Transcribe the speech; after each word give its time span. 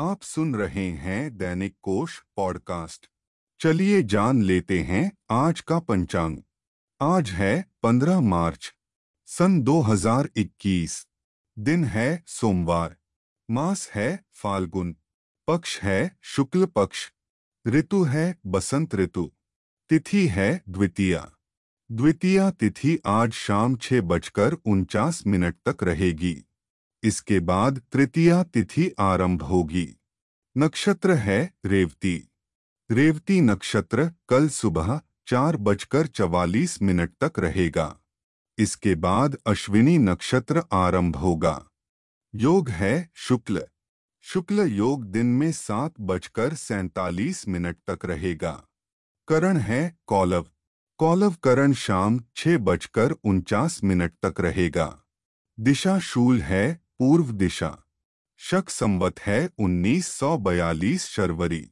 आप 0.00 0.22
सुन 0.22 0.54
रहे 0.54 0.90
हैं 0.90 1.36
दैनिक 1.36 1.76
कोश 1.82 2.22
पॉडकास्ट। 2.36 3.06
चलिए 3.60 4.02
जान 4.02 4.42
लेते 4.42 4.80
हैं 4.80 5.12
आज 5.30 5.60
का 5.60 5.78
पंचांग। 5.78 6.38
आज 7.00 7.30
है 7.30 7.70
15 7.82 8.20
मार्च, 8.20 8.74
सन 9.26 9.62
2021 9.62 11.06
दिन 11.58 11.84
है 11.84 12.24
सोमवार, 12.26 12.96
मास 13.50 13.90
है 13.90 14.24
फाल्गुन, 14.32 14.96
पक्ष 15.48 15.80
है 15.80 16.18
शुक्ल 16.22 16.66
पक्ष, 16.66 17.12
ऋतु 17.66 18.02
है 18.02 18.38
बसंत 18.46 18.94
ऋतु, 18.94 19.32
तिथि 19.88 20.26
है 20.26 20.62
द्वितीया। 20.68 21.30
द्वितीया 21.92 22.50
तिथि 22.50 22.98
आज 23.06 23.32
शाम 23.32 23.76
छह 23.76 24.00
बजकर 24.00 24.52
उनचास 24.52 25.26
मिनट 25.26 25.54
तक 25.68 25.82
रहेगी। 25.82 26.44
इसके 27.02 27.40
बाद 27.40 27.82
तृतीया 27.92 28.42
तिथि 28.42 28.92
आरंभ 28.98 29.42
होगी। 29.42 29.96
नक्षत्र 30.58 31.12
है 31.12 31.54
रेवती। 31.66 32.28
रेवती 32.90 33.40
नक्षत्र 33.40 34.12
कल 34.28 34.48
सुबह 34.48 35.00
चार 35.26 35.56
बजकर 35.56 36.06
चवालीस 36.06 36.82
मिनट 36.82 37.12
तक 37.24 37.38
रहेगा। 37.38 37.98
इसके 38.58 38.94
बाद 38.94 39.36
अश्विनी 39.46 39.98
नक्षत्र 39.98 40.62
आरंभ 40.72 41.16
होगा। 41.16 41.66
योग 42.34 42.68
है 42.68 43.10
शुक्ल। 43.14 43.66
शुक्ल 44.20 44.60
योग 44.60 45.04
दिन 45.04 45.26
में 45.26 45.52
सात 45.52 45.94
बजकर 46.00 46.54
सैतालीस 46.54 47.48
मिनट 47.48 47.76
तक 47.90 48.04
रहेगा। 48.04 48.64
करण 49.28 49.56
है 49.56 49.98
कौलव। 50.06 50.46
कौलव 50.98 51.32
करण 51.32 51.72
शाम 51.72 52.20
छह 52.36 52.58
बजकर 52.58 53.10
उनचास 53.10 53.84
मिनट 53.84 54.12
तक 54.24 54.40
रहेगा। 54.40 55.02
दिशा 55.60 55.98
शूल 55.98 56.42
है 56.42 56.87
पूर्व 56.98 57.32
दिशा। 57.32 57.78
शक 58.36 58.68
संवत 58.68 59.20
है 59.20 59.50
1942 59.58 61.04
शर्वरी। 61.04 61.70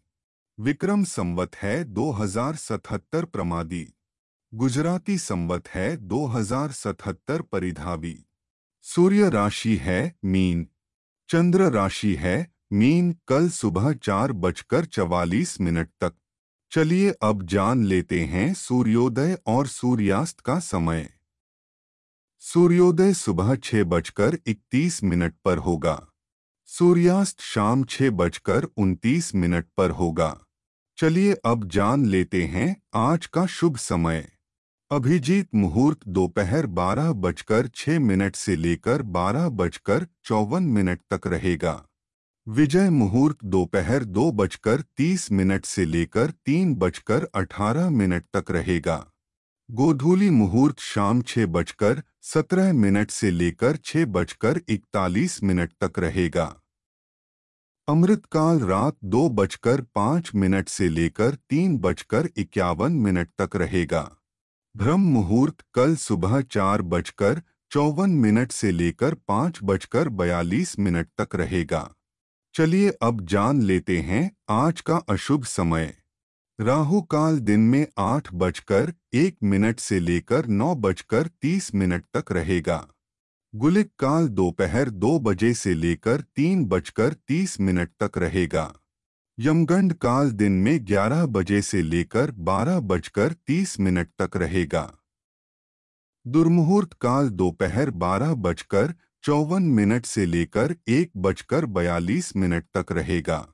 विक्रम 0.61 1.05
संवत 1.05 1.57
है 1.57 1.85
2077 1.85 3.24
प्रमादी। 3.24 3.93
गुजराती 4.55 5.18
संवत 5.18 5.68
है 5.68 5.96
2077 5.96 7.43
परिधावी। 7.43 8.24
सूर्य 8.83 9.30
राशि 9.30 9.77
है 9.77 10.16
मीन। 10.24 10.68
चंद्र 11.29 11.63
राशि 11.63 12.15
है 12.15 12.55
मीन 12.73 13.16
कल 13.29 13.49
सुबह 13.49 13.93
चार 13.93 14.33
बजकर 14.33 14.85
चवालीस 14.85 15.61
मिनट 15.61 15.88
तक। 16.01 16.13
चलिए 16.71 17.11
अब 17.11 17.43
जान 17.43 17.85
लेते 17.85 18.24
हैं 18.24 18.55
सूर्योदय 18.55 19.38
और 19.46 19.66
सूर्यास्त 19.66 20.40
का 20.40 20.59
समय। 20.59 21.15
सूर्योदय 22.47 23.15
सुबह 23.15 23.55
छह 23.57 23.85
बजकर 23.85 24.39
इकतीस 24.47 25.05
मिनट 25.05 25.35
पर 25.45 25.59
होगा। 25.59 26.07
सूर्यास्त 26.66 27.41
शाम 27.41 27.85
छह 27.85 28.11
बजकर 28.11 28.65
उनतीस 28.77 29.35
मिनट 29.35 29.66
पर 29.77 29.91
होगा। 29.91 30.45
चलिए 30.97 31.35
अब 31.45 31.69
जान 31.69 32.07
लेते 32.07 32.45
हैं 32.45 32.77
आज 32.95 33.27
का 33.27 33.47
शुभ 33.47 33.77
समय। 33.77 34.29
अभिजीत 34.91 35.49
मुहूर्त 35.55 35.99
दोपहर 36.09 36.67
बारह 36.67 37.13
बजकर 37.13 37.69
छह 37.74 37.99
मिनट 37.99 38.37
से 38.37 38.57
लेकर 38.57 39.02
बारह 39.02 39.49
बजकर 39.49 40.07
चौवन 40.24 40.63
मिनट 40.63 41.01
तक 41.11 41.27
रहेगा। 41.27 41.87
विजय 42.49 42.91
मुहूर्त 42.91 43.45
दोपहर 43.45 44.05
दो 44.05 44.33
बजकर 44.33 44.80
तीस 44.80 45.33
मिनट 45.33 45.65
से 45.65 45.85
लेकर 45.85 46.30
तीन 46.30 46.74
बजकर 46.74 47.29
अठारह 47.35 47.91
मिनट 47.91 48.24
तक 48.37 48.51
रहेगा। 48.51 49.13
गोधूली 49.70 50.30
मुहूर्त 50.30 50.80
शाम 50.80 51.22
छह 51.22 51.46
बजकर 51.46 52.02
सत्रह 52.22 52.72
मिनट 52.72 53.10
से 53.10 53.30
लेकर 53.30 53.76
छह 53.76 54.04
बजकर 54.04 54.60
इकतालीस 54.68 55.42
मिनट 55.42 55.72
तक 55.84 55.98
रहेगा। 55.98 56.45
अमृतकाल 57.88 58.60
रात 58.60 58.96
दो 59.04 59.28
बजकर 59.28 59.80
पाँच 59.94 60.30
मिनट 60.34 60.68
से 60.68 60.88
लेकर 60.88 61.34
तीन 61.50 61.78
बजकर 61.78 62.28
इक्यावन 62.37 62.92
मिनट 62.92 63.28
तक 63.40 63.56
रहेगा। 63.56 64.16
ब्रह्म 64.76 65.00
मुहूर्त 65.00 65.64
कल 65.75 65.97
सुबह 65.97 66.41
चार 66.41 66.82
बजकर 66.82 67.43
चौवन 67.71 68.10
मिनट 68.10 68.53
से 68.53 68.71
लेकर 68.71 69.15
पाँच 69.15 69.59
बजकर 69.62 70.09
बयालीस 70.09 70.78
मिनट 70.78 71.09
तक 71.21 71.37
रहेगा। 71.37 71.94
चलिए 72.55 72.91
अब 73.03 73.26
जान 73.26 73.62
लेते 73.62 74.00
हैं 74.00 74.37
आज 74.49 74.81
का 74.81 74.97
अशुभ 74.97 75.44
समय। 75.44 75.94
राहु 76.61 77.03
काल 77.03 77.39
दिन 77.39 77.61
में 77.61 77.87
आठ 77.99 78.34
बजकर 78.34 78.93
एक 79.15 79.37
मिनट 79.43 79.81
से 79.81 80.00
लेकर 80.00 80.47
नौ 80.47 80.75
बजकर 80.75 81.27
तीस 81.27 81.75
मिनट 81.75 82.05
तक 82.17 82.33
रहेगा। 82.33 82.89
गुलिक 83.55 83.91
काल 83.99 84.28
दोपहर 84.28 84.91
दो 84.91 85.19
बजे 85.19 85.55
से 85.55 85.75
लेकर 85.75 86.21
तीन 86.21 86.65
बजकर 86.65 87.12
तीस 87.12 87.61
मिनट 87.61 87.91
तक 88.03 88.19
रहेगा। 88.19 88.72
यमगंड 89.39 89.93
काल 89.93 90.31
दिन 90.31 90.53
में 90.53 90.87
ग्यारह 90.87 91.27
बजे 91.27 91.62
से 91.62 91.83
लेकर 91.83 92.31
बारह 92.31 92.81
बजकर 92.81 93.33
तीस 93.33 93.81
मिनट 93.81 94.09
तक 94.23 94.37
रहेगा। 94.37 94.99
दुर्मुहूर्त 96.27 96.93
काल 96.93 97.28
दोपहर 97.28 97.91
बारह 97.91 98.34
बजकर 98.34 98.94
चौवन 99.23 99.62
मिनट 99.62 100.06
से 100.06 100.27
लेकर 100.27 100.77
एक 100.88 101.11
बजकर 101.17 101.67
बयालीस 101.67 102.37
मिनट 102.37 102.65
तक 102.77 102.93
रहेगा। 102.93 103.53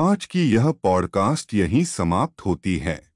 आज 0.00 0.26
की 0.26 0.52
यह 0.52 0.70
पॉडकास्ट 0.72 1.54
यहीं 1.54 1.84
समाप्त 1.84 2.40
होती 2.40 2.78
है। 2.78 3.12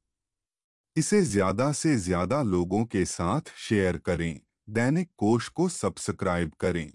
इसे 0.96 1.22
ज़्यादा 1.22 1.72
से 1.72 1.96
ज़्यादा 1.96 2.42
लोगों 2.42 2.84
के 2.84 3.04
साथ 3.04 3.40
शेयर 3.58 3.96
करें। 3.96 4.40
दैनिक 4.70 5.08
कोश 5.18 5.48
को 5.48 5.68
सब्सक्राइब 5.68 6.52
करें। 6.60 6.92